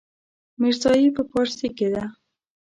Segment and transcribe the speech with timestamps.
[0.61, 2.03] ميرزايي په پارسي کې ده.